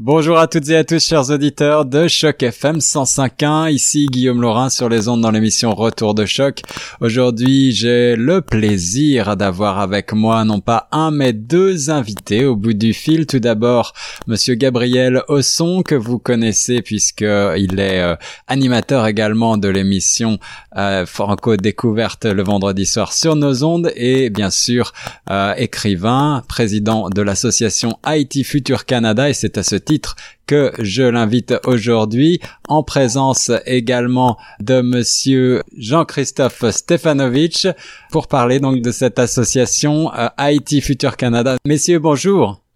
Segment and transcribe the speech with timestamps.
[0.00, 3.72] Bonjour à toutes et à tous, chers auditeurs de Choc FM 105.1.
[3.72, 6.60] Ici Guillaume Laurin sur les ondes dans l'émission Retour de Choc.
[7.00, 12.74] Aujourd'hui, j'ai le plaisir d'avoir avec moi non pas un mais deux invités au bout
[12.74, 13.26] du fil.
[13.26, 13.92] Tout d'abord,
[14.28, 18.14] Monsieur Gabriel Osson que vous connaissez puisque il est euh,
[18.46, 20.38] animateur également de l'émission
[20.76, 24.92] euh, Franco Découverte le vendredi soir sur nos ondes et bien sûr
[25.28, 30.16] euh, écrivain, président de l'association Haïti Future Canada et c'est à ce titre
[30.46, 37.68] que je l'invite aujourd'hui en présence également de monsieur Jean-Christophe Stefanovic
[38.10, 41.56] pour parler donc de cette association euh, Haïti Future Canada.
[41.64, 42.00] Messieurs.
[42.00, 42.67] Bonjour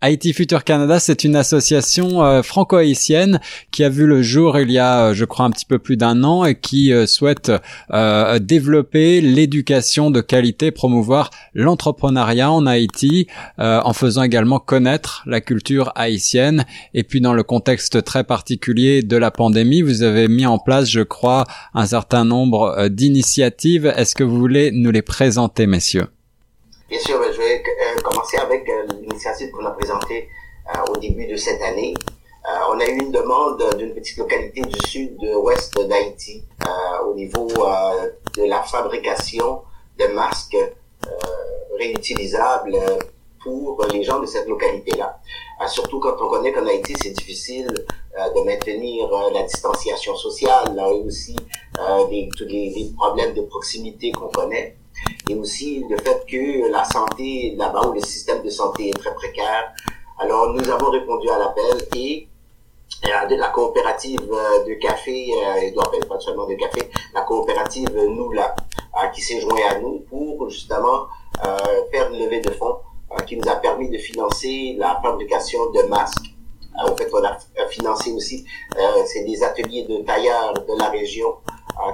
[0.00, 3.40] Haïti Future Canada, c'est une association euh, franco-haïtienne
[3.72, 5.96] qui a vu le jour il y a, euh, je crois, un petit peu plus
[5.96, 7.50] d'un an et qui euh, souhaite
[8.40, 13.26] développer l'éducation de qualité, promouvoir l'entrepreneuriat en Haïti,
[13.58, 16.64] en faisant également connaître la culture haïtienne.
[16.94, 20.88] Et puis dans le contexte très particulier de la pandémie, vous avez mis en place,
[20.90, 23.86] je crois, un certain nombre d'initiatives.
[23.96, 26.06] Est-ce que vous voulez nous les présenter, messieurs?
[27.38, 27.62] Je vais
[28.02, 28.68] commencer avec
[29.00, 30.28] l'initiative qu'on a présentée
[30.74, 31.94] euh, au début de cette année.
[32.48, 37.46] Euh, on a eu une demande d'une petite localité du sud-ouest d'Haïti euh, au niveau
[38.36, 39.62] de la fabrication
[39.98, 40.56] de masques
[41.78, 42.76] réutilisables
[43.42, 45.20] pour les gens de cette localité-là.
[45.68, 51.36] surtout quand on connaît qu'en Haïti, c'est difficile de maintenir la distanciation sociale, là aussi
[51.76, 54.76] tous les, les, problèmes de proximité qu'on connaît
[55.28, 59.14] et aussi le fait que la santé là-bas où le système de santé est très
[59.14, 59.72] précaire.
[60.18, 62.28] Alors nous avons répondu à l'appel et
[63.04, 67.94] euh, de la coopérative euh, de café, euh, et pas seulement de café, la coopérative
[67.94, 68.56] Noula
[69.14, 71.06] qui s'est joint à nous pour justement
[71.92, 72.78] faire une levée de fonds
[73.26, 76.34] qui nous a permis de financer la fabrication de masques.
[76.76, 78.44] en fait, on a financé aussi,
[79.06, 81.36] c'est des ateliers de tailleurs de la région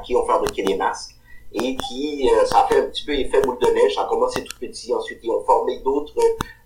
[0.02, 1.14] qui ont fabriqué les masques
[1.55, 3.95] et qui, euh, ça a fait un petit peu effet boule de neige.
[3.95, 6.18] Ça a commencé tout petit, ensuite ils ont formé d'autres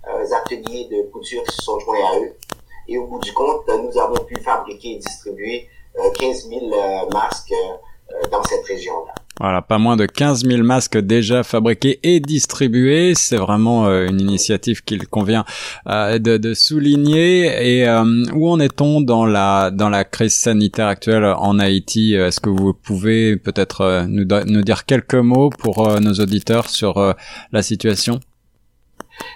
[0.08, 2.34] euh, ateliers de couture qui se sont joints à eux.
[2.88, 5.68] Et au bout du compte, nous avons pu fabriquer et distribuer
[6.18, 7.54] 15 euh, 000 masques
[8.30, 9.14] dans cette région-là.
[9.40, 13.14] Voilà, pas moins de 15 000 masques déjà fabriqués et distribués.
[13.14, 15.44] C'est vraiment euh, une initiative qu'il convient
[15.88, 17.78] euh, de, de, souligner.
[17.78, 22.14] Et euh, où en est-on dans la dans la crise sanitaire actuelle en Haïti?
[22.14, 27.14] Est-ce que vous pouvez peut-être nous, nous dire quelques mots pour nos auditeurs sur
[27.52, 28.18] la situation?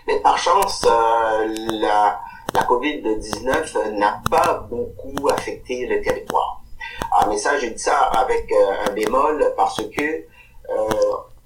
[0.08, 2.18] Mais par chance, la,
[2.54, 6.61] la COVID-19 n'a pas beaucoup affecté le territoire.
[7.28, 10.88] Mais ça, je dis ça avec euh, un bémol parce que euh,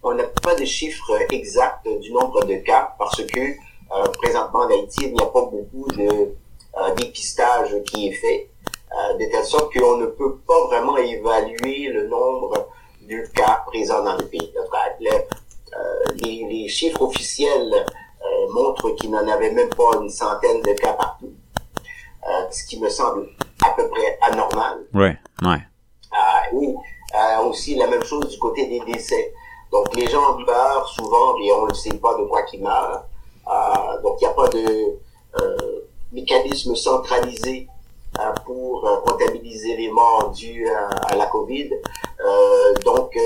[0.03, 4.71] on n'a pas de chiffres exacts du nombre de cas parce que euh, présentement en
[4.71, 6.35] Haïti, il n'y a pas beaucoup de
[6.97, 8.51] dépistage qui est fait,
[9.19, 12.69] de telle sorte qu'on ne peut pas vraiment évaluer le nombre
[13.09, 14.53] de cas présents dans le pays.
[16.17, 17.87] les, les, chiffres officiels
[18.51, 21.33] montrent qu'il n'en avait même pas une centaine de cas partout,
[22.51, 23.29] ce qui me semble
[23.77, 24.87] peu près anormal.
[24.95, 25.59] Ouais, ouais.
[26.13, 26.17] Euh,
[26.53, 26.75] oui,
[27.15, 29.33] euh, aussi la même chose du côté des décès.
[29.73, 33.05] Donc les gens meurent souvent et on ne sait pas de quoi qu'ils meurent.
[33.49, 34.99] Euh, donc il n'y a pas de
[35.41, 35.57] euh,
[36.13, 37.69] mécanisme centralisé
[38.19, 41.71] euh, pour euh, comptabiliser les morts dus à, la COVID.
[42.85, 43.17] donc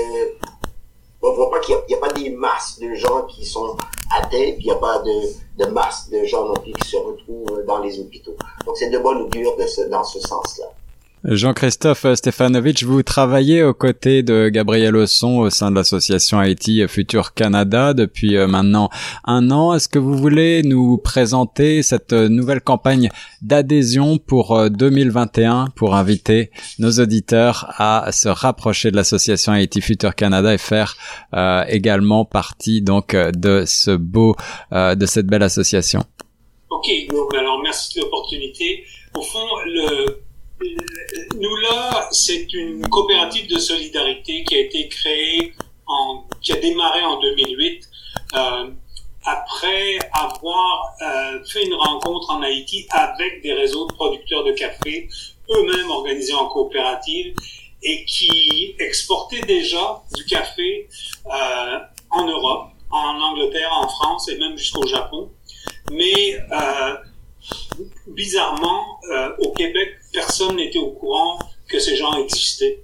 [1.23, 3.77] on voit pas qu'il n'y a, a, pas des masses de gens qui sont
[4.13, 6.97] atteints, puis il n'y a pas de, de masse de gens non plus qui se
[6.97, 8.35] retrouvent dans les hôpitaux.
[8.65, 10.65] Donc c'est de bonne augure de ce, dans ce sens-là.
[11.23, 17.35] Jean-Christophe Stefanovic, vous travaillez aux côtés de Gabriel Osson au sein de l'association Haïti Future
[17.35, 18.89] Canada depuis euh, maintenant
[19.25, 19.71] un an.
[19.75, 23.11] Est-ce que vous voulez nous présenter cette nouvelle campagne
[23.43, 26.49] d'adhésion pour 2021 euh, pour inviter
[26.79, 30.97] nos auditeurs à se rapprocher de l'association Haïti Future Canada et faire
[31.35, 34.35] euh, également partie donc de ce beau,
[34.71, 36.03] de cette belle association?
[36.71, 36.89] Ok,
[37.37, 38.83] alors merci de l'opportunité.
[39.13, 40.30] Au fond, le
[41.37, 45.53] nous là, c'est une coopérative de solidarité qui a été créée,
[45.87, 47.89] en, qui a démarré en 2008,
[48.35, 48.69] euh,
[49.25, 55.09] après avoir euh, fait une rencontre en Haïti avec des réseaux de producteurs de café,
[55.49, 57.35] eux-mêmes organisés en coopérative,
[57.83, 60.87] et qui exportaient déjà du café
[61.25, 61.79] euh,
[62.11, 65.31] en Europe, en Angleterre, en France et même jusqu'au Japon.
[65.91, 66.95] Mais euh,
[68.07, 72.83] bizarrement, euh, au Québec, personne n'était au courant que ces gens existaient.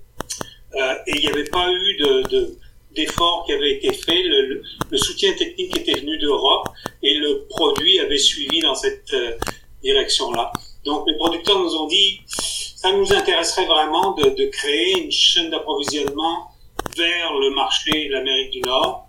[0.75, 2.57] Euh, et il n'y avait pas eu de,
[2.95, 4.23] d'efforts qui avaient été faits.
[4.25, 6.69] Le, soutien technique était venu d'Europe
[7.03, 9.37] et le produit avait suivi dans cette euh,
[9.83, 10.51] direction-là.
[10.85, 15.49] Donc les producteurs nous ont dit, ça nous intéresserait vraiment de, de créer une chaîne
[15.49, 16.51] d'approvisionnement
[16.95, 19.07] vers le marché de l'Amérique du Nord.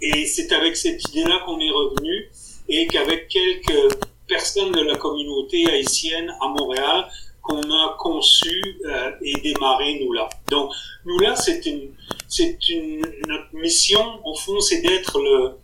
[0.00, 2.30] Et c'est avec cette idée-là qu'on est revenu
[2.68, 3.96] et qu'avec quelques
[4.26, 7.06] personnes de la communauté haïtienne à Montréal,
[7.42, 10.28] qu'on a conçu euh, et démarré nous là.
[10.50, 10.70] Donc
[11.04, 11.90] nous là, c'est une,
[12.26, 15.58] c'est une notre mission au fond, c'est d'être le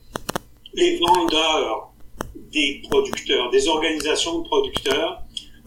[0.75, 1.91] les vendeurs
[2.53, 5.23] des producteurs, des organisations de producteurs.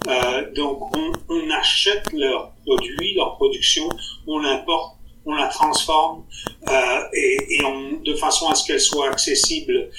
[0.07, 3.89] Euh, donc on, on achète leurs produits, leur production,
[4.27, 6.25] on l'importe on la transforme
[6.67, 9.89] euh, et, et on, de façon à ce qu'elle soit accessible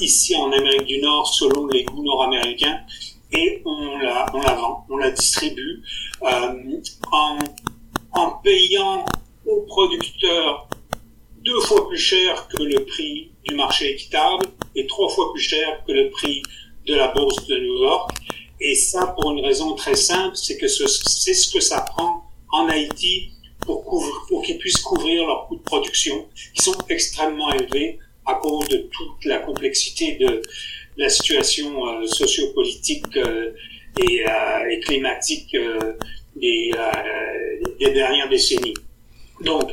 [0.00, 2.80] ici en Amérique du Nord selon les goûts nord-américains
[3.32, 5.82] et on la, on la vend, on la distribue
[6.22, 6.80] euh,
[7.12, 7.38] en,
[8.12, 9.04] en payant
[9.46, 10.68] aux producteurs
[11.44, 15.82] deux fois plus cher que le prix du marché équitable et trois fois plus cher
[15.86, 16.42] que le prix
[16.86, 18.10] de la bourse de New York.
[18.60, 22.68] Et ça pour une raison très simple, c'est que c'est ce que ça prend en
[22.68, 23.33] Haïti
[23.64, 23.84] pour,
[24.28, 28.88] pour qu'ils puissent couvrir leurs coûts de production, qui sont extrêmement élevés à cause de
[28.92, 30.42] toute la complexité de
[30.96, 33.52] la situation euh, sociopolitique euh,
[34.00, 35.94] et, euh, et, climatique euh,
[36.36, 36.72] des,
[37.78, 38.74] des, dernières décennies.
[39.42, 39.70] Donc,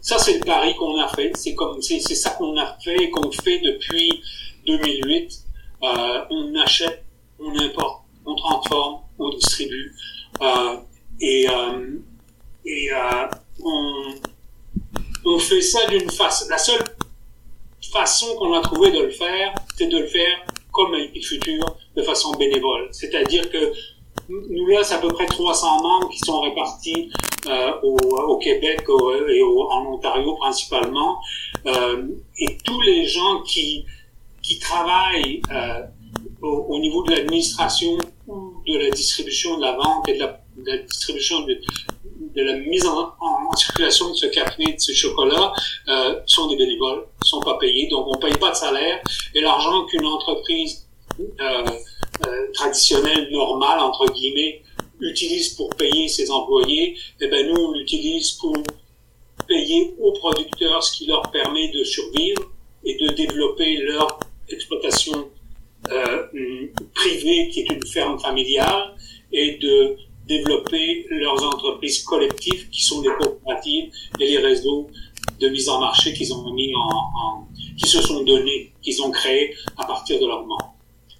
[0.00, 1.32] ça, c'est le pari qu'on a fait.
[1.36, 4.22] C'est comme, c'est, ça qu'on a fait et qu'on fait depuis
[4.66, 5.40] 2008.
[5.82, 7.04] on achète,
[7.38, 9.92] on importe, on transforme, on distribue.
[11.20, 11.46] et
[12.84, 13.26] et euh,
[15.24, 16.46] on, fait ça d'une façon.
[16.50, 16.84] La seule
[17.92, 22.02] façon qu'on a trouvé de le faire, c'est de le faire comme un Futur, de
[22.02, 22.88] façon bénévole.
[22.92, 23.72] C'est-à-dire que
[24.28, 27.10] nous c'est à peu près 300 membres qui sont répartis
[27.46, 28.82] euh, au, au, Québec
[29.28, 31.20] et en Ontario principalement.
[31.66, 32.08] Euh,
[32.38, 33.84] et tous les gens qui,
[34.42, 35.42] qui travaillent
[36.42, 37.96] au, au, niveau de l'administration
[38.26, 41.60] ou de la distribution, de la vente et de la, de la distribution de,
[42.34, 43.12] de la mise en,
[43.56, 45.52] circulation de ce café, de ce chocolat,
[45.88, 49.00] euh, sont des bénévoles, sont pas payés, donc on paye pas de salaire.
[49.34, 50.88] Et l'argent qu'une entreprise
[51.20, 51.64] euh,
[52.26, 54.62] euh, traditionnelle, normale, entre guillemets,
[55.00, 58.56] utilise pour payer ses employés, eh ben nous, on l'utilise pour
[59.46, 62.42] payer aux producteurs ce qui leur permet de survivre
[62.84, 65.30] et de développer leur exploitation
[65.90, 66.26] euh,
[66.94, 68.94] privée, qui est une ferme familiale,
[69.32, 74.88] et de développer leurs entreprises collectives qui sont des coopératives et les réseaux
[75.40, 79.10] de mise en marché qu'ils ont mis en, en, qui se sont donnés, qu'ils ont
[79.10, 80.74] créés à partir de leurs membres.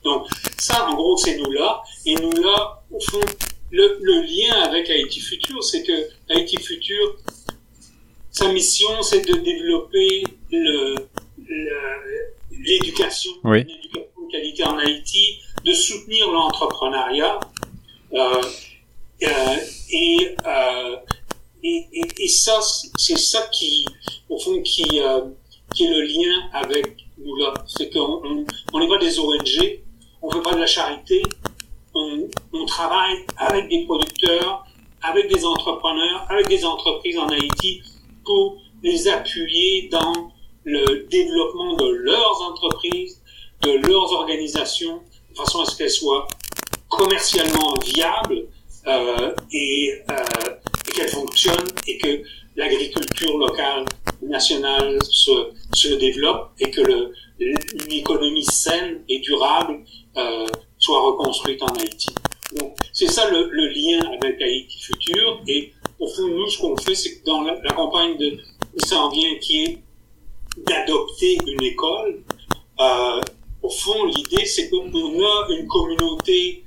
[0.04, 0.26] Donc
[0.58, 1.82] ça, en gros, c'est nous là.
[2.06, 3.20] Et nous là, au fond,
[3.70, 7.16] le, le lien avec Haïti Futur, c'est que Haïti Futur,
[8.30, 10.94] sa mission, c'est de développer le,
[12.50, 13.64] l'éducation, oui.
[13.64, 17.40] l'éducation de qualité en Haïti, de soutenir l'entrepreneuriat.
[18.12, 18.42] Euh,
[19.90, 20.96] et, euh,
[21.62, 22.60] et, ça,
[22.96, 23.86] c'est ça qui,
[24.28, 25.20] au fond, qui, euh,
[25.74, 27.54] qui est le lien avec nous là.
[27.66, 29.80] C'est qu'on on, n'est pas des ONG,
[30.22, 31.22] on fait pas de la charité,
[31.94, 34.66] on, on travaille avec des producteurs,
[35.02, 37.82] avec des entrepreneurs, avec des entreprises en Haïti
[38.24, 40.30] pour les appuyer dans
[40.64, 43.20] le développement de leurs entreprises,
[43.62, 45.00] de leurs organisations,
[45.30, 46.26] de façon à ce qu'elles soient
[46.88, 48.46] commercialement viables
[48.86, 50.14] et, euh,
[50.88, 52.22] et qu'elle fonctionne et que
[52.56, 53.84] l'agriculture locale
[54.22, 59.80] nationale se, se développe et que le, une saine et durable
[60.16, 60.46] euh,
[60.78, 62.14] soit reconstruite en Haïti.
[62.58, 65.40] Donc, c'est ça le, le, lien avec Haïti Futur.
[65.48, 68.38] Et au fond, nous, ce qu'on fait, c'est que dans la, la campagne de
[68.84, 69.78] s'en vient qui est
[70.58, 72.22] d'adopter une école,
[72.80, 73.20] euh,
[73.62, 76.64] au fond, l'idée, c'est qu'on a une communauté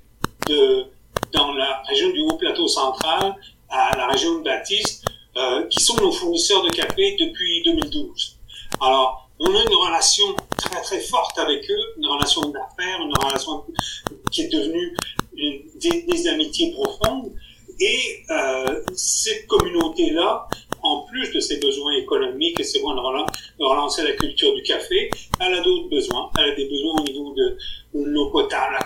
[0.49, 0.85] de
[1.33, 3.35] dans la région du Haut-Plateau central,
[3.69, 5.05] à la région de Baptiste,
[5.37, 8.37] euh, qui sont nos fournisseurs de café depuis 2012.
[8.81, 10.25] Alors, on a une relation
[10.57, 13.63] très très forte avec eux, une relation d'affaires, une relation
[14.31, 14.97] qui est devenue
[15.35, 17.31] des, des amitiés profondes.
[17.79, 20.47] Et euh, cette communauté-là,
[20.81, 25.09] en plus de ses besoins économiques et ses besoins de relancer la culture du café,
[25.39, 26.31] elle a d'autres besoins.
[26.39, 27.57] Elle a des besoins au niveau de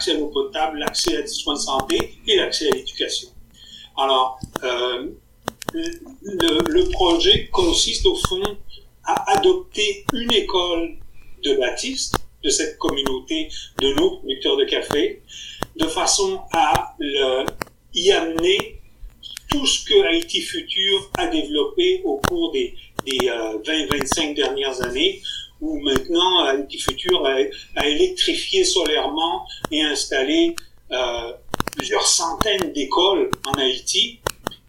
[0.01, 3.29] l'accès à l'eau potable, l'accès à des soins de santé et l'accès à l'éducation.
[3.98, 5.10] Alors, euh,
[5.74, 8.58] le, projet consiste au fond
[9.03, 10.98] à adopter une école
[11.43, 15.22] de Baptiste, de cette communauté de nos producteurs de café,
[15.75, 16.96] de façon à
[17.93, 18.81] y amener
[19.50, 22.74] tout ce que Haïti Futur a développé au cours des,
[23.05, 25.22] des euh, 20-25 dernières années,
[25.61, 27.37] où maintenant Haïti Futur a,
[27.75, 30.55] a, électrifié solairement et installé
[30.91, 31.33] euh,
[31.77, 34.19] plusieurs centaines d'écoles en Haïti,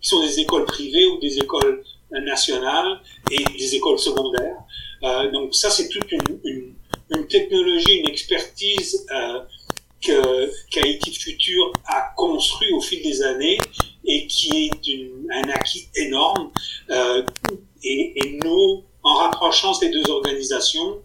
[0.01, 1.83] qui sont des écoles privées ou des écoles
[2.21, 4.59] nationales et des écoles secondaires.
[5.03, 6.75] Euh, donc ça, c'est toute une,
[7.29, 9.41] technologie, une expertise euh,
[10.71, 13.59] qu'Haïti Futur a construit au fil des années
[14.05, 16.51] et qui est un acquis énorme.
[16.91, 17.25] Euh,
[17.85, 20.99] et, nous, en rapprochant ces deux organisations,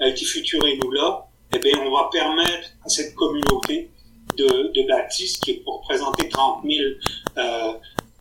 [0.00, 3.90] Haïti Futur et nous là, eh bien, on va permettre à cette communauté
[4.36, 6.76] de, de baptistes qui est représenter 30 000
[7.38, 7.72] euh,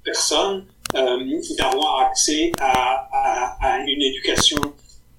[0.04, 4.60] personnes euh, d'avoir accès à, à, à, une éducation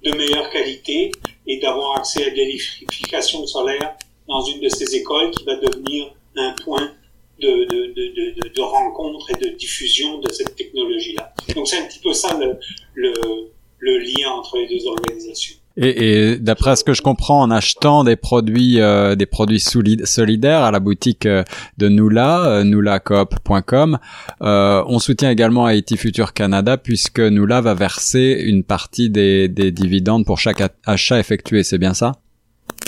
[0.03, 1.11] de meilleure qualité
[1.47, 3.95] et d'avoir accès à de l'électrification solaire
[4.27, 6.91] dans une de ces écoles qui va devenir un point
[7.39, 11.33] de, de, de, de, rencontre et de diffusion de cette technologie-là.
[11.53, 12.57] Donc c'est un petit peu ça le,
[12.93, 13.51] le,
[13.85, 15.55] le lien entre les deux organisations.
[15.77, 20.61] Et, et d'après ce que je comprends, en achetant des produits, euh, des produits solidaires
[20.63, 21.43] à la boutique euh,
[21.77, 23.99] de Nula, euh, nulacoop.com,
[24.41, 29.71] euh, on soutient également Haïti Future Canada puisque Nula va verser une partie des, des
[29.71, 31.63] dividendes pour chaque achat effectué.
[31.63, 32.13] C'est bien ça?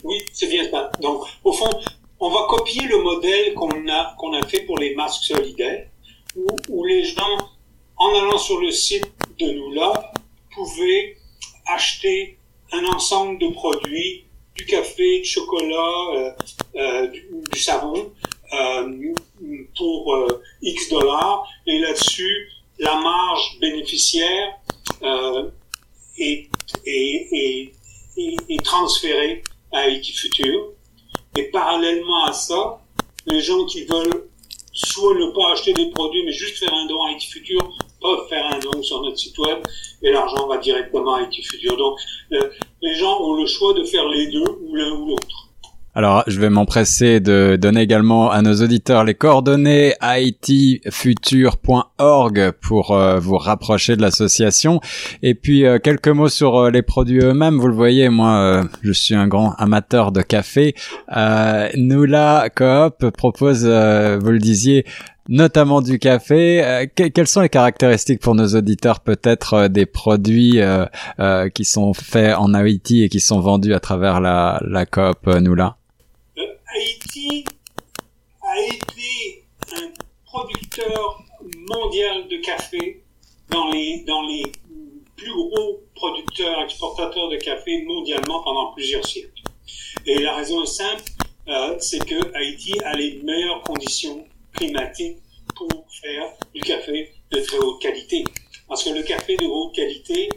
[0.06, 0.90] Oui, c'est bien ça.
[1.02, 1.70] Donc, au fond,
[2.22, 5.88] on va copier le modèle qu'on a qu'on a fait pour les masques solidaires,
[6.38, 7.38] où, où les gens,
[7.98, 9.06] en allant sur le site
[9.40, 10.14] de Nula,
[10.58, 11.18] pouvaient
[11.68, 12.40] acheter
[12.72, 16.32] un ensemble de produits, du café, du chocolat, euh,
[16.76, 17.08] euh,
[17.52, 18.12] du, savon,
[18.54, 19.14] euh,
[19.78, 20.28] pour
[20.62, 21.48] X dollars.
[21.68, 22.50] Et là-dessus,
[22.80, 24.60] la marge bénéficiaire
[26.18, 26.50] est,
[26.86, 27.74] est, est,
[28.50, 30.74] est, transférée à Haïti Futur.
[31.38, 32.82] Et parallèlement à ça,
[33.28, 34.28] les gens qui veulent
[34.74, 38.28] soit ne pas acheter des produits, mais juste faire un don à Haïti Futur, peuvent
[38.30, 39.60] faire un don sur notre site web
[40.02, 41.78] et l'argent va directement à Futur.
[41.78, 42.00] Donc,
[42.34, 42.50] euh,
[42.82, 45.48] les gens ont le choix de faire les deux ou l'un ou l'autre.
[45.98, 53.18] Alors, je vais m'empresser de donner également à nos auditeurs les coordonnées itfuture.org pour euh,
[53.18, 54.80] vous rapprocher de l'association.
[55.24, 57.58] Et puis, euh, quelques mots sur euh, les produits eux-mêmes.
[57.58, 60.76] Vous le voyez, moi, je suis un grand amateur de café.
[61.74, 64.86] Nula Coop propose, vous le disiez,
[65.30, 66.64] notamment du café.
[66.64, 70.86] Euh, quelles sont les caractéristiques pour nos auditeurs peut-être euh, des produits euh,
[71.50, 75.78] qui sont faits en Haïti et qui sont vendus à travers la, la coop Noula?
[76.38, 77.46] Haïti
[78.42, 79.44] a été
[79.76, 79.90] un
[80.26, 81.24] producteur
[81.70, 83.04] mondial de café
[83.50, 84.52] dans les, dans les
[85.16, 89.32] plus gros producteurs, exportateurs de café mondialement pendant plusieurs siècles.
[90.06, 91.04] Et la raison est simple,
[91.80, 94.26] c'est que Haïti a les meilleures conditions
[94.58, 95.18] climatique
[95.56, 98.24] pour faire du café de très haute qualité.
[98.68, 100.30] Parce que le café de haute qualité,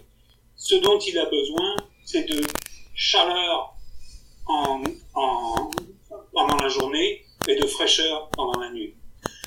[0.56, 2.42] ce dont il a besoin, c'est de
[2.94, 3.74] chaleur
[4.46, 4.82] en,
[5.14, 5.70] en,
[6.32, 8.94] pendant la journée et de fraîcheur pendant la nuit.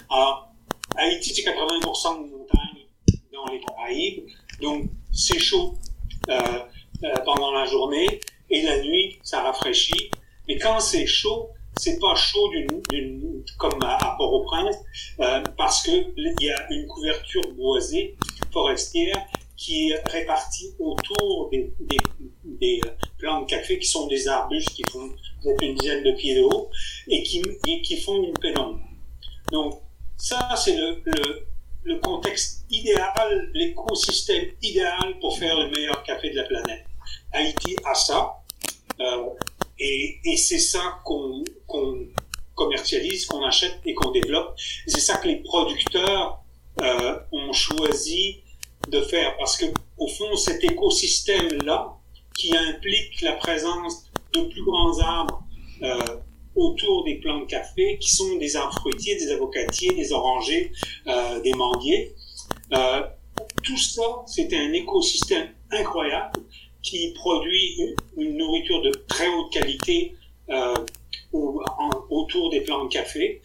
[0.10, 0.50] Alors,
[0.96, 2.88] Haïti, c'est 80% de montagne
[3.32, 4.26] dans les Caraïbes,
[4.62, 5.76] donc c'est chaud
[6.30, 6.60] euh,
[7.04, 10.12] euh, pendant la journée et la nuit, ça rafraîchit.
[10.48, 14.76] Mais quand c'est chaud, c'est pas chaud d'une, comme à, Port-au-Prince,
[15.20, 15.44] euh,
[16.02, 18.16] parce que il y a une couverture boisée
[18.52, 21.98] forestière qui est répartie autour des, des,
[22.44, 22.82] des
[23.48, 25.10] café qui sont des arbustes qui font
[25.62, 26.70] une dizaine de pieds de haut
[27.08, 27.42] et qui,
[27.84, 28.80] qui font une pénombre.
[29.52, 29.82] Donc
[30.18, 31.48] ça, c'est le, le,
[31.84, 36.86] le contexte idéal, l'écosystème idéal pour faire le meilleur café de la planète.
[37.32, 38.34] Haïti a ça.
[39.00, 39.30] Euh,
[39.80, 41.44] et, et c'est ça qu'on
[42.56, 44.56] commercialise, qu'on achète et qu'on développe.
[44.88, 46.40] C'est ça que les producteurs
[46.82, 48.44] euh, ont choisi
[48.90, 49.66] de faire parce que
[49.98, 51.96] au fond cet écosystème là
[52.38, 55.44] qui implique la présence de plus grands arbres
[55.84, 56.00] euh,
[56.56, 60.72] autour des plants de café qui sont des arbres fruitiers, des avocatiers, des orangers,
[61.08, 62.14] euh, des manguiers.
[62.74, 63.02] Euh,
[63.64, 66.42] tout ça, c'était un écosystème incroyable
[66.82, 70.16] qui produit une nourriture de très haute qualité
[71.34, 73.42] autour des plants de café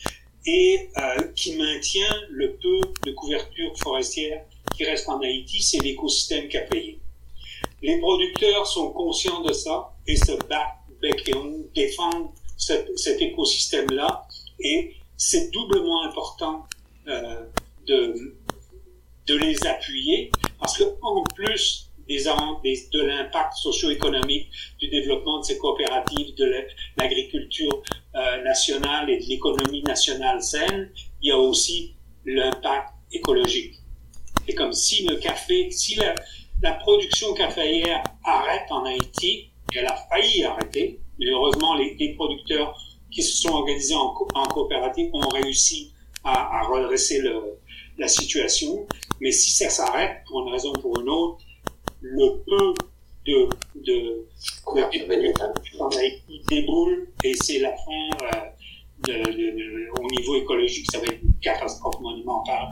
[0.47, 6.49] et euh, qui maintient le peu de couverture forestière qui reste en Haïti, c'est l'écosystème
[6.49, 7.01] caféier.
[7.83, 11.35] Les producteurs sont conscients de ça et se battent bec et
[11.75, 14.27] défendent cet écosystème-là
[14.61, 16.67] et c'est doublement important
[17.07, 17.45] euh,
[17.87, 18.35] de,
[19.27, 22.25] de les appuyer parce que en plus des,
[22.93, 26.53] de l'impact socio-économique du développement de ces coopératives, de
[26.97, 27.83] l'agriculture
[28.15, 30.91] euh, nationale et de l'économie nationale saine,
[31.23, 33.75] il y a aussi l'impact écologique.
[34.47, 40.43] Et comme si le café, si la, production caféière arrête en Haïti, elle a failli
[40.45, 42.77] arrêter, mais heureusement les, producteurs
[43.11, 44.15] qui se sont organisés en,
[44.49, 45.93] coopérative ont réussi
[46.25, 47.23] à, redresser
[47.99, 48.87] la situation.
[49.21, 51.45] Mais si ça s'arrête pour une raison ou pour une autre,
[52.01, 52.75] le peu
[53.27, 53.49] de,
[53.85, 54.27] de,
[54.75, 54.83] de
[56.29, 58.41] il déboule et c'est la fin euh,
[59.07, 62.71] de, de, au niveau écologique, ça va être une catastrophe monumentale.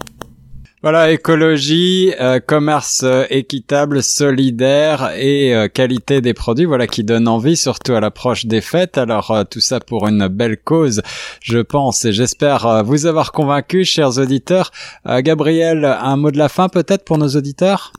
[0.82, 7.26] Voilà, écologie, euh, commerce euh, équitable, solidaire et euh, qualité des produits, voilà qui donne
[7.26, 8.96] envie, surtout à l'approche des fêtes.
[8.96, 11.02] Alors tout ça pour une belle cause,
[11.42, 14.70] je pense, et j'espère vous avoir convaincu, chers auditeurs.
[15.04, 17.92] Gabriel, un mot de la fin peut-être pour nos auditeurs?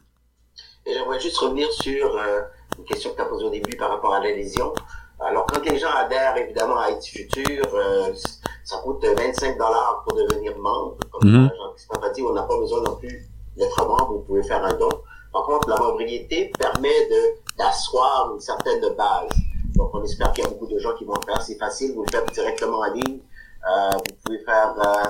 [0.87, 2.17] J'aimerais juste revenir sur
[2.77, 4.73] une question que tu as posée au début par rapport à la lésion.
[5.19, 8.13] Alors, quand les gens adhèrent évidemment à Haïti Futur, euh,
[8.63, 10.97] ça coûte 25 dollars pour devenir membre.
[11.11, 11.57] Comme mm -hmm.
[11.57, 13.27] Jean-Christophe a dit, on n'a pas besoin non plus
[13.57, 14.89] d'être membre, vous pouvez faire un don.
[15.33, 17.21] Par contre, la membriété permet de
[17.57, 19.33] d'asseoir une certaine base.
[19.75, 21.41] Donc, on espère qu'il y a beaucoup de gens qui vont le faire.
[21.41, 23.19] C'est facile, vous le faites directement en ligne.
[23.69, 25.09] Euh, vous pouvez faire euh,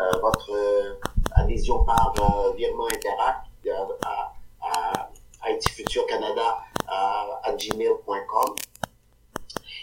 [0.00, 3.42] euh votre euh, adhésion par euh, virement Interact
[4.04, 4.33] à,
[5.44, 6.58] à, à Haïti Futur Canada
[6.88, 8.54] à gmail.com.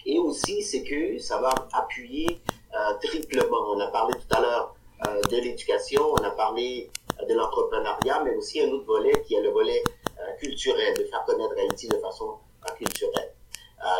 [0.05, 2.41] Et aussi, c'est que ça va appuyer
[2.73, 3.71] euh, triplement.
[3.75, 4.75] On a parlé tout à l'heure
[5.07, 6.89] euh, de l'éducation, on a parlé
[7.21, 9.83] euh, de l'entrepreneuriat, mais aussi un autre volet qui est le volet
[10.19, 12.37] euh, culturel, de faire connaître Haïti de façon
[12.67, 13.33] euh, culturelle.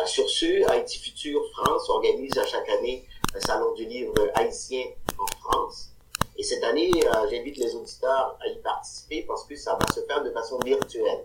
[0.06, 4.84] sur ce, Haïti Futur France organise à chaque année un salon du livre haïtien
[5.18, 5.90] en France.
[6.36, 6.90] Et cette année,
[7.30, 11.24] j'invite les auditeurs à y participer parce que ça va se faire de façon virtuelle.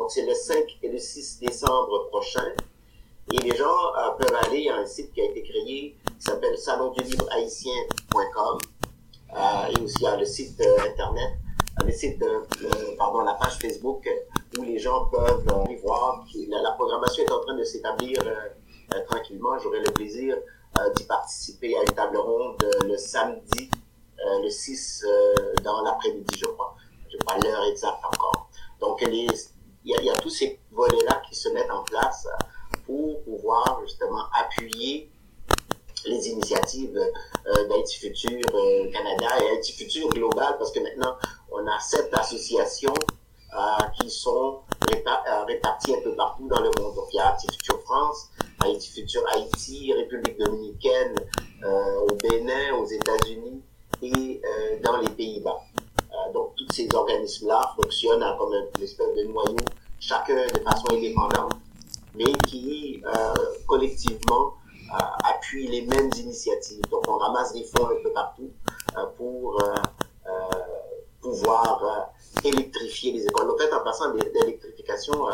[0.00, 2.54] Donc c'est le 5 et le 6 décembre prochain.
[3.34, 6.56] Et les gens euh, peuvent aller à un site qui a été créé qui s'appelle
[6.56, 8.58] salondulivrehaïtien.com
[9.36, 11.32] euh, et aussi à le site euh, internet,
[11.84, 12.24] le site,
[12.96, 14.08] pardon, la page Facebook
[14.58, 16.24] où les gens peuvent aller voir.
[16.48, 18.22] La, la, programmation est en train de s'établir
[19.06, 19.58] tranquillement.
[19.58, 20.38] J'aurai le plaisir
[20.96, 23.68] d'y participer à une table ronde le samedi,
[24.16, 25.04] le 6
[25.62, 26.74] dans l'après-midi, je crois.
[27.10, 28.48] Je n'ai pas l'heure exacte encore.
[28.80, 29.02] Donc,
[29.84, 32.26] il y, a, y a tous ces volets-là qui se mettent en place
[32.86, 35.10] pour pouvoir justement appuyer
[36.06, 41.14] les initiatives euh, d'Haïti Futur euh, Canada et Haïti Futur Global, parce que maintenant,
[41.52, 42.94] on a sept associations
[43.52, 46.94] euh, qui sont euh, réparties un peu partout dans le monde.
[46.94, 51.14] Donc, il y a Haïti Futur France, Haïti Futur Haïti, République Dominicaine,
[51.64, 53.62] euh, au Bénin, aux États-Unis
[54.02, 54.40] et
[54.82, 55.60] dans les Pays-Bas.
[56.32, 59.56] Donc, tous ces organismes-là fonctionnent comme une espèce de noyau,
[59.98, 61.54] chacun de façon indépendante
[62.14, 63.34] mais qui euh,
[63.66, 64.54] collectivement
[64.92, 66.82] euh, appuient les mêmes initiatives.
[66.90, 68.50] Donc on ramasse des fonds un peu partout
[68.96, 69.62] euh, pour
[71.20, 72.12] pouvoir
[72.44, 73.50] électrifier les écoles.
[73.50, 75.26] En fait, en passant d'électrification,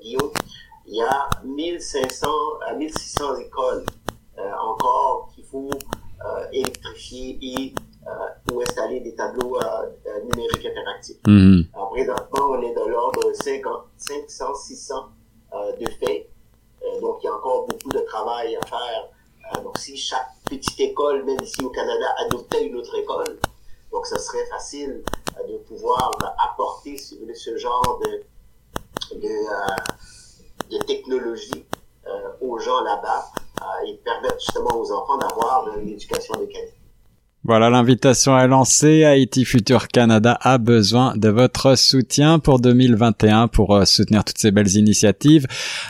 [0.00, 0.30] Guillaume,
[0.86, 2.28] il y a 1500
[2.68, 3.84] à 1600 écoles
[4.38, 5.70] encore qu'il faut
[6.52, 7.74] électrifier et
[8.54, 9.58] ou installer des tableaux
[10.22, 11.16] numériques interactifs.
[11.26, 11.62] Mmh.
[11.90, 14.94] présentement, on est de l'ordre de 500, 600
[15.54, 16.28] euh, de fait.
[16.82, 19.08] Euh, donc, il y a encore beaucoup de travail à faire.
[19.56, 23.38] Euh, donc, si chaque petite école, même ici au Canada, adoptait une autre école,
[23.92, 25.04] donc ce serait facile
[25.48, 26.10] de pouvoir
[26.44, 31.64] apporter ce genre de, de, de technologie
[32.40, 33.26] aux gens là-bas
[33.86, 36.74] et permettre justement aux enfants d'avoir une éducation de qualité.
[37.46, 39.04] Voilà, l'invitation est lancée.
[39.04, 44.50] Haïti Futur Canada a besoin de votre soutien pour 2021 pour euh, soutenir toutes ces
[44.50, 45.46] belles initiatives.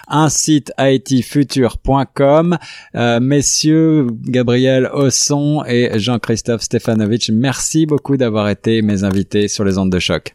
[0.08, 2.58] Un site haïtifutur.com.
[2.96, 9.78] Euh, messieurs Gabriel Osson et Jean-Christophe Stefanovic, merci beaucoup d'avoir été mes invités sur les
[9.78, 10.34] ondes de choc.